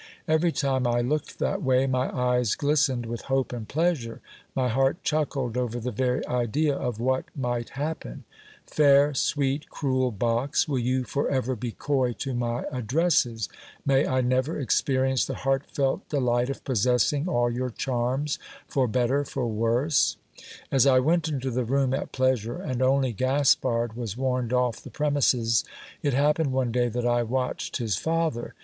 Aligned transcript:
Every 0.27 0.51
time 0.51 0.87
I 0.87 1.01
looked 1.01 1.37
that 1.37 1.61
way, 1.61 1.85
my 1.85 2.09
eyes 2.11 2.55
glistened 2.55 3.05
with 3.05 3.21
hope 3.29 3.53
and 3.53 3.67
pleasure; 3.69 4.19
my 4.55 4.67
heart 4.67 5.03
chuckled 5.03 5.55
over 5.55 5.79
the 5.79 5.91
very 5.91 6.25
idea 6.25 6.75
of 6.75 6.99
what 6.99 7.25
might 7.35 7.69
happen: 7.77 8.23
Fair, 8.65 9.13
sweet, 9.13 9.69
cruel 9.69 10.09
box, 10.09 10.67
will 10.67 10.79
you 10.79 11.03
for 11.03 11.29
ever 11.29 11.55
be 11.55 11.71
coy 11.73 12.13
to 12.13 12.33
my 12.33 12.63
addresses? 12.71 13.47
May 13.85 14.07
I 14.07 14.21
never 14.21 14.59
experience 14.59 15.23
the 15.25 15.35
heart 15.35 15.67
felt 15.69 16.09
delight 16.09 16.49
of 16.49 16.63
possessing 16.63 17.29
all 17.29 17.51
your 17.51 17.69
charms 17.69 18.39
for 18.67 18.87
better, 18.87 19.23
for 19.23 19.45
worse? 19.47 20.17
As 20.71 20.87
I 20.87 20.97
went 20.97 21.27
into 21.27 21.51
the 21.51 21.63
room 21.63 21.93
"at 21.93 22.11
pleasure, 22.11 22.59
and 22.59 22.81
only 22.81 23.13
Gaspard 23.13 23.93
was 23.95 24.17
warned 24.17 24.51
off 24.51 24.81
the 24.81 24.89
premises, 24.89 25.63
it 26.01 26.15
happened 26.15 26.51
one 26.51 26.71
day 26.71 26.87
that 26.87 27.05
I 27.05 27.21
watched 27.21 27.77
his 27.77 27.97
father. 27.97 28.55